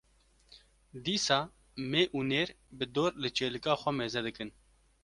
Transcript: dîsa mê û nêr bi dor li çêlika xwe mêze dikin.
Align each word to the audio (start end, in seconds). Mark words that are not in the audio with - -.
dîsa 1.05 1.39
mê 1.91 2.03
û 2.17 2.19
nêr 2.29 2.49
bi 2.77 2.85
dor 2.95 3.11
li 3.23 3.29
çêlika 3.37 3.73
xwe 3.81 3.91
mêze 3.99 4.21
dikin. 4.27 4.49